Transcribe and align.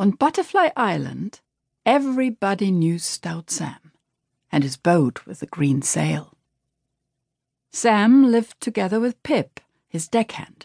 On 0.00 0.12
Butterfly 0.12 0.70
Island, 0.78 1.40
everybody 1.84 2.70
knew 2.70 2.98
Stout 2.98 3.50
Sam 3.50 3.92
and 4.50 4.64
his 4.64 4.78
boat 4.78 5.26
with 5.26 5.40
the 5.40 5.46
green 5.46 5.82
sail. 5.82 6.38
Sam 7.70 8.30
lived 8.30 8.58
together 8.62 8.98
with 8.98 9.22
Pip, 9.22 9.60
his 9.90 10.08
deckhand, 10.08 10.64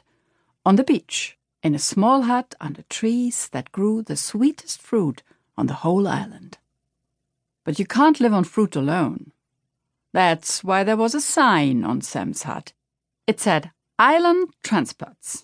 on 0.66 0.78
the 0.78 0.86
beach 0.86 1.38
in 1.62 1.76
a 1.76 1.80
small 1.80 2.22
hut 2.22 2.56
under 2.62 2.84
trees 2.84 3.50
that 3.50 3.74
grew 3.74 4.02
the 4.02 4.16
sweetest 4.16 4.82
fruit 4.82 5.22
on 5.58 5.68
the 5.68 5.82
whole 5.84 6.08
island. 6.08 6.58
But 7.66 7.78
you 7.78 7.86
can't 7.86 8.22
live 8.22 8.34
on 8.34 8.46
fruit 8.46 8.78
alone. 8.78 9.34
That's 10.14 10.64
why 10.64 10.86
there 10.86 10.96
was 10.96 11.14
a 11.14 11.20
sign 11.20 11.84
on 11.84 12.00
Sam's 12.00 12.44
hut. 12.44 12.72
It 13.28 13.42
said, 13.42 13.72
Island 14.00 14.54
Transports. 14.64 15.44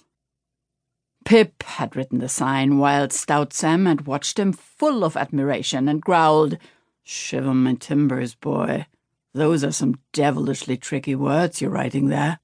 Pip 1.25 1.63
had 1.63 1.95
written 1.95 2.19
the 2.19 2.29
sign 2.29 2.77
while 2.77 3.09
Stout 3.09 3.53
Sam 3.53 3.85
had 3.85 4.05
watched 4.05 4.38
him 4.38 4.51
full 4.51 5.03
of 5.03 5.15
admiration 5.15 5.88
and 5.88 6.02
growled, 6.02 6.57
Shiver 7.03 7.53
my 7.53 7.75
timbers, 7.75 8.35
boy. 8.35 8.85
Those 9.34 9.63
are 9.63 9.71
some 9.71 9.99
devilishly 10.11 10.77
tricky 10.77 11.16
words 11.16 11.61
you're 11.61 11.71
writing 11.71 12.07
there. 12.07 12.39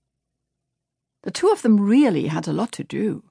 The 1.23 1.31
two 1.31 1.49
of 1.49 1.61
them 1.61 1.79
really 1.79 2.27
had 2.27 2.47
a 2.47 2.53
lot 2.53 2.71
to 2.73 2.83
do. 2.83 3.23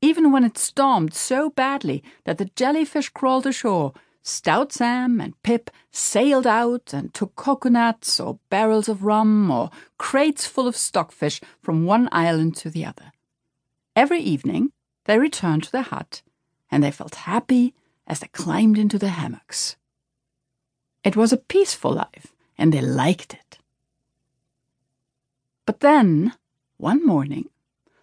Even 0.00 0.32
when 0.32 0.44
it 0.44 0.56
stormed 0.56 1.14
so 1.14 1.50
badly 1.50 2.02
that 2.24 2.38
the 2.38 2.50
jellyfish 2.56 3.10
crawled 3.10 3.46
ashore, 3.46 3.92
Stout 4.22 4.72
Sam 4.72 5.20
and 5.20 5.40
Pip 5.42 5.70
sailed 5.90 6.46
out 6.46 6.92
and 6.92 7.12
took 7.12 7.36
coconuts 7.36 8.18
or 8.18 8.38
barrels 8.50 8.88
of 8.88 9.04
rum 9.04 9.50
or 9.50 9.70
crates 9.98 10.46
full 10.46 10.66
of 10.66 10.76
stockfish 10.76 11.40
from 11.60 11.84
one 11.84 12.08
island 12.12 12.56
to 12.56 12.70
the 12.70 12.84
other. 12.84 13.12
Every 13.94 14.20
evening, 14.20 14.72
they 15.04 15.18
returned 15.18 15.64
to 15.64 15.72
their 15.72 15.82
hut, 15.82 16.22
and 16.70 16.82
they 16.82 16.90
felt 16.90 17.14
happy 17.14 17.74
as 18.06 18.20
they 18.20 18.28
climbed 18.28 18.78
into 18.78 18.98
their 18.98 19.10
hammocks. 19.10 19.76
It 21.04 21.16
was 21.16 21.32
a 21.32 21.36
peaceful 21.36 21.92
life, 21.92 22.34
and 22.56 22.72
they 22.72 22.80
liked 22.80 23.34
it. 23.34 23.58
But 25.66 25.80
then, 25.80 26.34
one 26.76 27.04
morning, 27.04 27.48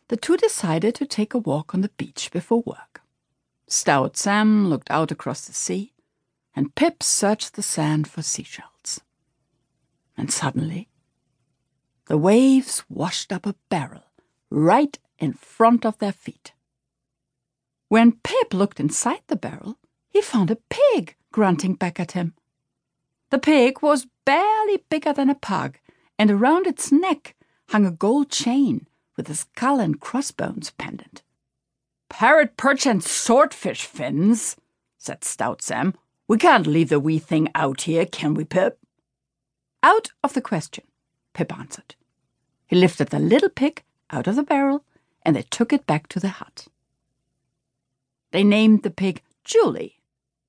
the 0.08 0.18
two 0.18 0.38
decided 0.38 0.96
to 0.96 1.06
take 1.06 1.34
a 1.34 1.40
walk 1.40 1.74
on 1.74 1.82
the 1.82 1.92
beach 1.98 2.32
before 2.32 2.64
work. 2.66 3.02
Stout 3.68 4.18
Sam 4.18 4.68
looked 4.68 4.90
out 4.90 5.12
across 5.12 5.46
the 5.46 5.54
sea, 5.54 5.94
and 6.56 6.76
Pip 6.76 7.04
searched 7.04 7.54
the 7.54 7.62
sand 7.62 8.08
for 8.08 8.22
seashells. 8.22 9.02
And 10.18 10.32
suddenly, 10.32 10.90
the 12.08 12.18
waves 12.18 12.84
washed 12.90 13.32
up 13.32 13.46
a 13.46 13.56
barrel 13.70 14.04
right 14.50 14.98
in 15.20 15.34
front 15.34 15.86
of 15.86 16.00
their 16.00 16.12
feet. 16.12 16.54
When 17.90 18.20
Pip 18.24 18.54
looked 18.54 18.80
inside 18.80 19.22
the 19.28 19.36
barrel, 19.36 19.78
he 20.10 20.22
found 20.22 20.52
a 20.52 20.60
pig 20.70 21.16
grunting 21.32 21.74
back 21.74 22.00
at 22.00 22.12
him. 22.12 22.36
The 23.32 23.40
pig 23.40 23.82
was 23.82 24.08
barely 24.26 24.84
bigger 24.90 25.12
than 25.12 25.30
a 25.30 25.36
pug, 25.36 25.80
and 26.18 26.30
around 26.30 26.68
its 26.68 26.92
neck 26.92 27.36
hung 27.70 27.88
a 27.88 27.92
gold 27.92 28.30
chain 28.30 28.88
with 29.18 29.28
a 29.28 29.36
skull 29.36 29.80
and 29.80 30.00
crossbones 30.00 30.70
pendant. 30.72 31.24
Parrot 32.10 32.58
perch 32.58 32.86
and 32.86 33.04
swordfish 33.04 33.86
fins, 33.86 34.56
said 35.00 35.24
Stout 35.24 35.64
Sam. 35.64 35.96
We 36.28 36.38
can't 36.38 36.68
leave 36.68 36.90
the 36.90 37.00
wee 37.00 37.20
thing 37.20 37.50
out 37.56 37.82
here, 37.82 38.06
can 38.06 38.36
we, 38.36 38.46
Pip? 38.46 38.80
Out 39.82 40.12
of 40.24 40.34
the 40.34 40.42
question, 40.42 40.84
Pip 41.34 41.58
answered. 41.58 41.96
He 42.68 42.76
lifted 42.76 43.10
the 43.10 43.18
little 43.18 43.50
pig 43.50 43.84
out 44.12 44.28
of 44.28 44.36
the 44.36 44.44
barrel, 44.44 44.86
and 45.24 45.36
they 45.36 45.42
took 45.42 45.74
it 45.74 45.88
back 45.88 46.08
to 46.10 46.20
the 46.20 46.30
hut. 46.30 46.68
They 48.32 48.44
named 48.44 48.84
the 48.84 48.92
pig 48.92 49.22
Julie, 49.44 50.00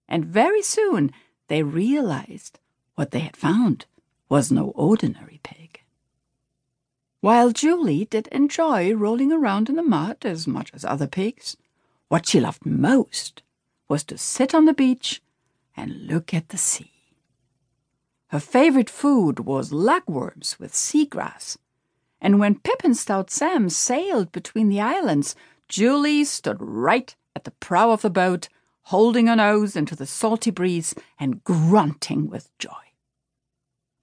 and 0.09 0.25
very 0.25 0.63
soon 0.63 1.13
they 1.49 1.63
realized 1.63 2.59
what 2.95 3.11
they 3.11 3.21
had 3.21 3.37
found 3.37 3.87
was 4.29 4.53
no 4.53 4.69
ordinary 4.71 5.41
pig. 5.43 5.81
While 7.21 7.51
Julie 7.51 8.07
did 8.07 8.29
enjoy 8.29 8.95
rolling 8.95 9.33
around 9.33 9.69
in 9.69 9.77
the 9.77 9.83
mud 9.83 10.25
as 10.25 10.47
much 10.47 10.71
as 10.73 10.85
other 10.85 11.07
pigs, 11.07 11.57
what 12.09 12.27
she 12.27 12.41
loved 12.41 12.65
most 12.65 13.43
was 13.89 14.05
to 14.05 14.19
sit 14.19 14.55
on 14.55 14.65
the 14.65 14.73
beach 14.73 15.23
and 15.77 16.07
look 16.07 16.33
at 16.33 16.49
the 16.51 16.59
sea. 16.59 16.93
Her 18.29 18.41
favorite 18.41 18.91
food 18.91 19.41
was 19.41 19.73
lugworms 19.73 20.59
with 20.59 20.73
seagrass, 20.73 21.59
and 22.21 22.39
when 22.39 22.61
Pip 22.61 22.83
and 22.85 22.97
Stout 22.97 23.31
Sam 23.31 23.69
sailed 23.69 24.31
between 24.31 24.69
the 24.69 24.81
islands, 24.81 25.35
Julie 25.69 26.25
stood 26.25 26.59
right 26.61 27.15
at 27.41 27.45
the 27.45 27.51
prow 27.53 27.91
of 27.91 28.03
the 28.03 28.11
boat, 28.11 28.51
holding 28.83 29.27
her 29.27 29.37
nose 29.37 29.75
into 29.75 29.97
the 29.97 30.05
salty 30.05 30.51
breeze 30.51 30.95
and 31.19 31.43
grunting 31.43 32.29
with 32.29 32.57
joy. 32.59 32.85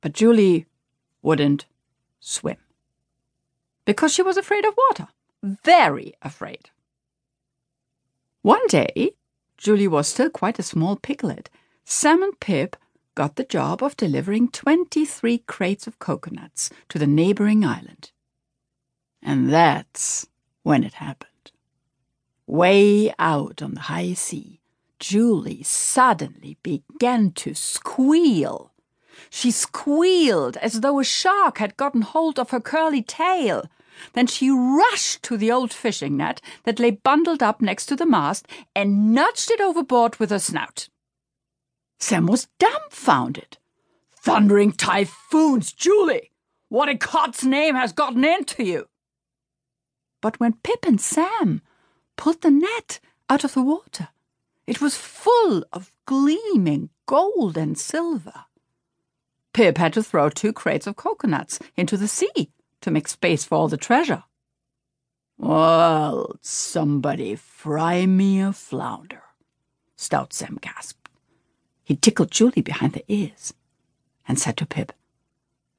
But 0.02 0.14
Julie 0.14 0.66
wouldn't 1.22 1.66
swim 2.20 2.58
because 3.86 4.12
she 4.12 4.24
was 4.24 4.38
afraid 4.38 4.66
of 4.66 4.74
water, 4.76 5.10
very 5.44 6.16
afraid. 6.24 6.72
One 8.42 8.66
day, 8.68 9.12
Julie 9.58 9.88
was 9.88 10.08
still 10.08 10.32
quite 10.32 10.58
a 10.58 10.64
small 10.64 10.96
piglet. 10.96 11.52
Sam 11.86 12.24
and 12.24 12.40
Pip 12.40 12.76
got 13.14 13.36
the 13.36 13.44
job 13.44 13.84
of 13.84 13.98
delivering 13.98 14.50
23 14.50 15.40
crates 15.40 15.86
of 15.86 16.00
coconuts 16.00 16.72
to 16.90 16.98
the 16.98 17.08
neighboring 17.08 17.64
island. 17.64 18.12
And 19.22 19.52
that's 19.52 20.26
when 20.64 20.84
it 20.84 20.94
happened. 20.96 21.37
Way 22.48 23.14
out 23.20 23.62
on 23.62 23.74
the 23.74 23.82
high 23.82 24.14
sea, 24.14 24.62
Julie 25.00 25.64
suddenly 25.64 26.58
began 26.64 27.34
to 27.34 27.54
squeal. 27.54 28.72
She 29.30 29.52
squealed 29.52 30.56
as 30.58 30.80
though 30.80 31.00
a 31.00 31.04
shark 31.04 31.58
had 31.58 31.76
gotten 31.76 32.04
hold 32.04 32.40
of 32.40 32.52
her 32.52 32.62
curly 32.62 33.04
tail. 33.04 33.66
Then 34.14 34.28
she 34.28 34.50
rushed 34.50 35.24
to 35.24 35.36
the 35.36 35.52
old 35.52 35.74
fishing 35.74 36.16
net 36.16 36.40
that 36.64 36.80
lay 36.80 36.92
bundled 36.92 37.44
up 37.44 37.62
next 37.62 37.88
to 37.88 37.98
the 37.98 38.06
mast 38.06 38.48
and 38.74 39.14
nudged 39.14 39.52
it 39.52 39.60
overboard 39.60 40.16
with 40.18 40.30
her 40.30 40.40
snout. 40.40 40.88
Sam 42.00 42.28
was 42.28 42.48
dumbfounded. 42.60 43.58
Thundering 44.22 44.72
typhoons, 44.72 45.74
Julie! 45.74 46.32
What 46.70 46.90
in 46.90 46.98
God's 46.98 47.44
name 47.44 47.76
has 47.76 47.92
gotten 47.92 48.24
into 48.24 48.64
you? 48.64 48.88
But 50.22 50.40
when 50.40 50.54
Pip 50.64 50.86
and 50.86 51.02
Sam 51.02 51.62
pulled 52.18 52.42
the 52.42 52.52
net 52.52 53.00
out 53.30 53.44
of 53.44 53.54
the 53.54 53.62
water. 53.62 54.10
It 54.66 54.82
was 54.82 54.98
full 54.98 55.64
of 55.72 55.92
gleaming 56.06 56.90
gold 57.06 57.58
and 57.58 57.78
silver. 57.78 58.46
Pip 59.54 59.78
had 59.78 59.94
to 59.94 60.04
throw 60.04 60.30
two 60.30 60.52
crates 60.52 60.86
of 60.86 60.98
coconuts 60.98 61.60
into 61.76 61.96
the 61.96 62.08
sea 62.08 62.52
to 62.82 62.92
make 62.92 63.08
space 63.08 63.46
for 63.46 63.56
all 63.56 63.68
the 63.70 63.78
treasure. 63.78 64.24
Well, 65.38 66.36
somebody 66.42 67.36
fry 67.36 68.06
me 68.06 68.42
a 68.42 68.52
flounder, 68.52 69.24
Stout 69.96 70.34
Sam 70.34 70.58
gasped. 70.60 71.10
He 71.84 71.96
tickled 71.96 72.32
Julie 72.32 72.62
behind 72.62 72.94
the 72.94 73.06
ears 73.08 73.54
and 74.28 74.38
said 74.38 74.58
to 74.58 74.66
Pip, 74.66 74.92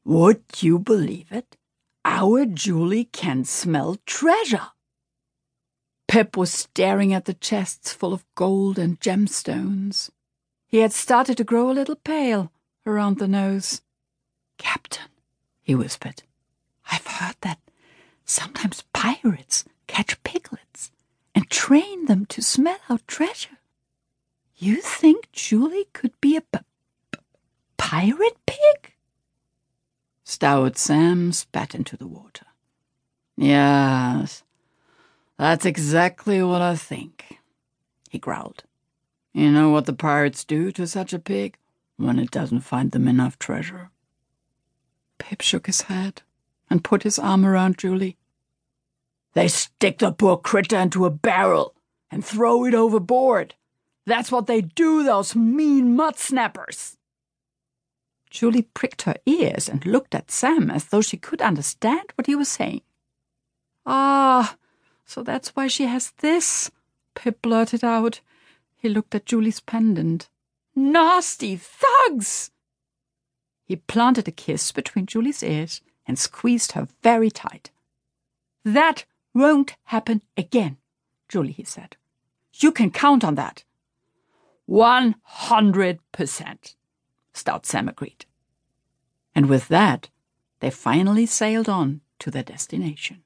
Would 0.04 0.42
you 0.60 0.78
believe 0.78 1.30
it? 1.30 1.56
Our 2.04 2.46
Julie 2.46 3.04
can 3.04 3.44
smell 3.44 3.98
treasure. 4.06 4.68
Pip 6.08 6.38
was 6.38 6.50
staring 6.50 7.12
at 7.12 7.26
the 7.26 7.34
chests 7.34 7.92
full 7.92 8.14
of 8.14 8.24
gold 8.34 8.78
and 8.78 8.98
gemstones. 8.98 10.10
He 10.66 10.78
had 10.78 10.92
started 10.92 11.36
to 11.36 11.44
grow 11.44 11.70
a 11.70 11.72
little 11.72 11.96
pale 11.96 12.50
around 12.86 13.18
the 13.18 13.28
nose. 13.28 13.82
Captain, 14.56 15.08
he 15.62 15.74
whispered, 15.74 16.22
I've 16.90 17.06
heard 17.06 17.36
that 17.42 17.58
sometimes 18.24 18.84
pirates 18.94 19.64
catch 19.86 20.22
piglets 20.24 20.90
and 21.34 21.48
train 21.50 22.06
them 22.06 22.24
to 22.26 22.42
smell 22.42 22.78
out 22.88 23.06
treasure. 23.06 23.58
You 24.56 24.76
think 24.80 25.30
Julie 25.32 25.88
could 25.92 26.18
be 26.20 26.36
a 26.36 26.40
p- 26.40 26.58
p- 27.12 27.20
pirate 27.76 28.38
pig? 28.46 28.94
Stout 30.24 30.78
Sam 30.78 31.32
spat 31.32 31.74
into 31.74 31.96
the 31.96 32.06
water. 32.06 32.46
Yes, 33.36 34.42
that's 35.38 35.64
exactly 35.64 36.42
what 36.42 36.60
I 36.60 36.74
think, 36.76 37.38
he 38.10 38.18
growled. 38.18 38.64
You 39.32 39.50
know 39.50 39.70
what 39.70 39.86
the 39.86 39.92
pirates 39.92 40.44
do 40.44 40.72
to 40.72 40.86
such 40.86 41.12
a 41.12 41.18
pig 41.18 41.56
when 41.96 42.18
it 42.18 42.30
doesn't 42.30 42.60
find 42.60 42.90
them 42.90 43.06
enough 43.06 43.38
treasure? 43.38 43.90
Pip 45.18 45.40
shook 45.40 45.66
his 45.66 45.82
head 45.82 46.22
and 46.68 46.84
put 46.84 47.02
his 47.02 47.18
arm 47.18 47.46
around 47.46 47.78
Julie. 47.78 48.16
They 49.34 49.48
stick 49.48 49.98
the 49.98 50.12
poor 50.12 50.36
critter 50.36 50.78
into 50.78 51.04
a 51.04 51.10
barrel 51.10 51.74
and 52.10 52.24
throw 52.24 52.64
it 52.64 52.74
overboard. 52.74 53.54
That's 54.06 54.32
what 54.32 54.46
they 54.46 54.62
do, 54.62 55.04
those 55.04 55.36
mean 55.36 55.94
mud 55.94 56.18
snappers. 56.18 56.96
Julie 58.30 58.62
pricked 58.62 59.02
her 59.02 59.16
ears 59.26 59.68
and 59.68 59.84
looked 59.86 60.14
at 60.14 60.30
Sam 60.30 60.70
as 60.70 60.86
though 60.86 61.00
she 61.00 61.16
could 61.16 61.42
understand 61.42 62.04
what 62.14 62.26
he 62.26 62.34
was 62.34 62.48
saying. 62.48 62.82
Ah, 63.86 64.56
so 65.08 65.22
that's 65.22 65.56
why 65.56 65.68
she 65.68 65.86
has 65.86 66.12
this, 66.18 66.70
Pip 67.14 67.40
blurted 67.40 67.82
out. 67.82 68.20
He 68.76 68.90
looked 68.90 69.14
at 69.14 69.24
Julie's 69.24 69.58
pendant. 69.58 70.28
Nasty 70.76 71.56
thugs! 71.56 72.50
He 73.64 73.76
planted 73.76 74.28
a 74.28 74.32
kiss 74.32 74.70
between 74.70 75.06
Julie's 75.06 75.42
ears 75.42 75.80
and 76.06 76.18
squeezed 76.18 76.72
her 76.72 76.88
very 77.02 77.30
tight. 77.30 77.70
That 78.64 79.06
won't 79.32 79.76
happen 79.84 80.20
again, 80.36 80.76
Julie, 81.26 81.52
he 81.52 81.64
said. 81.64 81.96
You 82.52 82.70
can 82.70 82.90
count 82.90 83.24
on 83.24 83.34
that. 83.36 83.64
One 84.66 85.14
hundred 85.22 86.00
percent, 86.12 86.76
Stout 87.32 87.64
Sam 87.64 87.88
agreed. 87.88 88.26
And 89.34 89.48
with 89.48 89.68
that, 89.68 90.10
they 90.60 90.70
finally 90.70 91.24
sailed 91.24 91.68
on 91.68 92.02
to 92.18 92.30
their 92.30 92.42
destination. 92.42 93.22